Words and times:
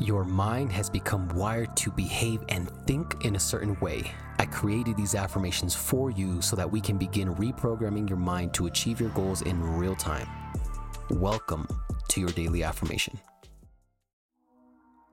Your 0.00 0.24
mind 0.24 0.72
has 0.72 0.90
become 0.90 1.28
wired 1.28 1.76
to 1.76 1.90
behave 1.92 2.42
and 2.48 2.68
think 2.84 3.24
in 3.24 3.36
a 3.36 3.40
certain 3.40 3.78
way. 3.78 4.10
I 4.40 4.46
created 4.46 4.96
these 4.96 5.14
affirmations 5.14 5.76
for 5.76 6.10
you 6.10 6.42
so 6.42 6.56
that 6.56 6.70
we 6.70 6.80
can 6.80 6.98
begin 6.98 7.32
reprogramming 7.36 8.08
your 8.08 8.18
mind 8.18 8.52
to 8.54 8.66
achieve 8.66 9.00
your 9.00 9.10
goals 9.10 9.42
in 9.42 9.62
real 9.62 9.94
time. 9.94 10.26
Welcome 11.10 11.68
to 12.08 12.20
your 12.20 12.30
daily 12.30 12.64
affirmation. 12.64 13.20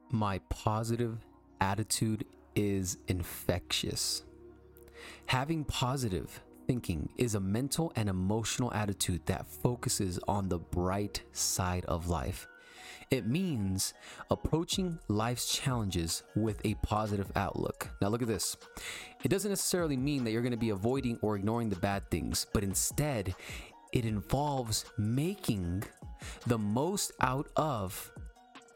My 0.09 0.39
positive 0.50 1.20
attitude 1.61 2.25
is 2.55 2.98
infectious. 3.07 4.23
Having 5.27 5.66
positive 5.66 6.41
thinking 6.66 7.07
is 7.18 7.36
a 7.36 7.39
mental 7.39 7.93
and 7.95 8.09
emotional 8.09 8.73
attitude 8.73 9.21
that 9.27 9.45
focuses 9.45 10.20
on 10.27 10.50
the 10.50 10.57
bright 10.57 11.21
side 11.34 11.86
of 11.86 12.07
life. 12.07 12.48
It 13.09 13.27
means 13.27 13.94
approaching 14.30 14.99
life's 15.08 15.53
challenges 15.53 16.23
with 16.35 16.62
a 16.66 16.76
positive 16.76 17.31
outlook. 17.35 17.89
Now, 18.02 18.09
look 18.09 18.22
at 18.22 18.27
this. 18.27 18.58
It 19.23 19.30
doesn't 19.30 19.52
necessarily 19.52 19.98
mean 19.98 20.23
that 20.23 20.31
you're 20.31 20.41
going 20.41 20.52
to 20.52 20.58
be 20.58 20.70
avoiding 20.70 21.17
or 21.22 21.36
ignoring 21.36 21.70
the 21.70 21.75
bad 21.75 22.09
things, 22.09 22.48
but 22.53 22.63
instead, 22.63 23.36
it 23.91 24.05
involves 24.05 24.86
making 24.98 25.84
the 26.48 26.58
most 26.58 27.12
out 27.22 27.48
of 27.55 28.12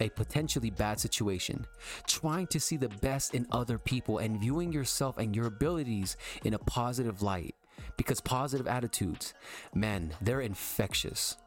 a 0.02 0.10
potentially 0.10 0.70
bad 0.70 1.00
situation, 1.00 1.66
trying 2.08 2.48
to 2.48 2.60
see 2.60 2.78
the 2.78 2.90
best 2.90 3.34
in 3.34 3.48
other 3.52 3.78
people 3.78 4.18
and 4.18 4.40
viewing 4.40 4.74
yourself 4.74 5.18
and 5.18 5.36
your 5.36 5.46
abilities 5.46 6.18
in 6.44 6.54
a 6.54 6.60
positive 6.60 7.22
light. 7.22 7.56
Because 7.98 8.20
positive 8.20 8.68
attitudes, 8.68 9.34
man, 9.74 10.14
they're 10.22 10.42
infectious. 10.42 11.38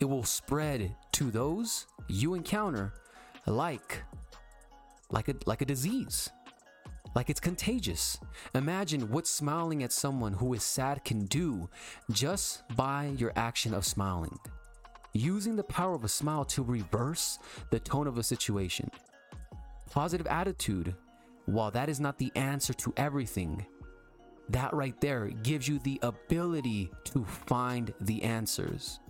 It 0.00 0.04
will 0.04 0.24
spread 0.24 0.94
to 1.12 1.30
those 1.30 1.86
you 2.08 2.34
encounter 2.34 2.92
like 3.46 4.02
like 5.10 5.28
a 5.28 5.34
like 5.46 5.62
a 5.62 5.66
disease. 5.66 6.30
Like 7.14 7.28
it's 7.28 7.40
contagious. 7.40 8.18
Imagine 8.54 9.10
what 9.10 9.26
smiling 9.26 9.82
at 9.82 9.92
someone 9.92 10.32
who 10.32 10.54
is 10.54 10.62
sad 10.62 11.04
can 11.04 11.26
do 11.26 11.68
just 12.10 12.62
by 12.74 13.12
your 13.18 13.32
action 13.36 13.74
of 13.74 13.84
smiling. 13.84 14.38
Using 15.12 15.56
the 15.56 15.64
power 15.64 15.94
of 15.94 16.04
a 16.04 16.08
smile 16.08 16.46
to 16.46 16.62
reverse 16.62 17.38
the 17.70 17.78
tone 17.78 18.06
of 18.06 18.16
a 18.16 18.22
situation. 18.22 18.90
Positive 19.90 20.26
attitude, 20.26 20.94
while 21.44 21.70
that 21.70 21.90
is 21.90 22.00
not 22.00 22.16
the 22.16 22.32
answer 22.34 22.72
to 22.72 22.94
everything, 22.96 23.66
that 24.48 24.72
right 24.72 24.98
there 25.02 25.28
gives 25.28 25.68
you 25.68 25.78
the 25.80 25.98
ability 26.02 26.90
to 27.04 27.24
find 27.26 27.92
the 28.00 28.22
answers 28.22 29.00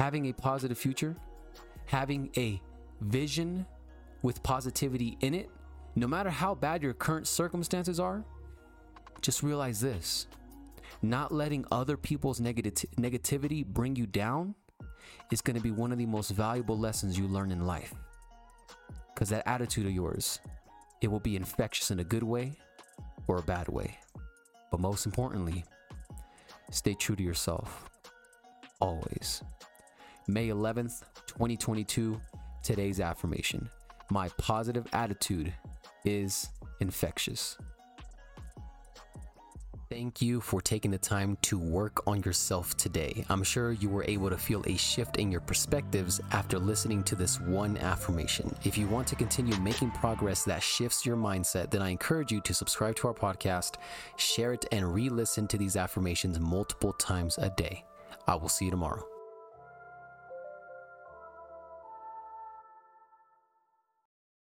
having 0.00 0.30
a 0.30 0.32
positive 0.32 0.78
future, 0.78 1.14
having 1.84 2.30
a 2.38 2.58
vision 3.02 3.66
with 4.22 4.42
positivity 4.42 5.18
in 5.20 5.34
it, 5.34 5.50
no 5.94 6.06
matter 6.06 6.30
how 6.30 6.54
bad 6.54 6.82
your 6.82 6.94
current 6.94 7.26
circumstances 7.26 8.00
are, 8.00 8.24
just 9.20 9.42
realize 9.42 9.78
this 9.78 10.26
not 11.02 11.32
letting 11.32 11.66
other 11.70 11.98
people's 11.98 12.40
negati- 12.40 12.88
negativity 12.96 13.64
bring 13.64 13.94
you 13.94 14.06
down 14.06 14.54
is 15.30 15.42
going 15.42 15.56
to 15.56 15.62
be 15.62 15.70
one 15.70 15.92
of 15.92 15.98
the 15.98 16.06
most 16.06 16.30
valuable 16.30 16.78
lessons 16.78 17.18
you 17.18 17.26
learn 17.26 17.52
in 17.52 17.66
life. 17.66 17.92
Because 19.14 19.28
that 19.28 19.46
attitude 19.46 19.84
of 19.84 19.92
yours, 19.92 20.40
it 21.02 21.10
will 21.10 21.20
be 21.20 21.36
infectious 21.36 21.90
in 21.90 22.00
a 22.00 22.04
good 22.04 22.22
way 22.22 22.54
or 23.26 23.36
a 23.36 23.42
bad 23.42 23.68
way. 23.68 23.98
But 24.70 24.80
most 24.80 25.04
importantly, 25.04 25.62
stay 26.70 26.94
true 26.94 27.16
to 27.16 27.22
yourself. 27.22 27.90
Always. 28.80 29.42
May 30.30 30.46
11th, 30.46 31.02
2022, 31.26 32.20
today's 32.62 33.00
affirmation. 33.00 33.68
My 34.12 34.28
positive 34.38 34.86
attitude 34.92 35.52
is 36.04 36.50
infectious. 36.78 37.58
Thank 39.88 40.22
you 40.22 40.40
for 40.40 40.60
taking 40.60 40.92
the 40.92 40.98
time 40.98 41.36
to 41.42 41.58
work 41.58 42.06
on 42.06 42.22
yourself 42.22 42.76
today. 42.76 43.24
I'm 43.28 43.42
sure 43.42 43.72
you 43.72 43.88
were 43.88 44.04
able 44.06 44.30
to 44.30 44.38
feel 44.38 44.62
a 44.68 44.76
shift 44.76 45.16
in 45.16 45.32
your 45.32 45.40
perspectives 45.40 46.20
after 46.30 46.60
listening 46.60 47.02
to 47.04 47.16
this 47.16 47.40
one 47.40 47.76
affirmation. 47.78 48.54
If 48.62 48.78
you 48.78 48.86
want 48.86 49.08
to 49.08 49.16
continue 49.16 49.58
making 49.58 49.90
progress 49.90 50.44
that 50.44 50.62
shifts 50.62 51.04
your 51.04 51.16
mindset, 51.16 51.72
then 51.72 51.82
I 51.82 51.88
encourage 51.88 52.30
you 52.30 52.40
to 52.42 52.54
subscribe 52.54 52.94
to 52.96 53.08
our 53.08 53.14
podcast, 53.14 53.78
share 54.16 54.52
it, 54.52 54.64
and 54.70 54.94
re 54.94 55.08
listen 55.08 55.48
to 55.48 55.58
these 55.58 55.74
affirmations 55.74 56.38
multiple 56.38 56.92
times 56.92 57.36
a 57.38 57.50
day. 57.50 57.84
I 58.28 58.36
will 58.36 58.48
see 58.48 58.66
you 58.66 58.70
tomorrow. 58.70 59.09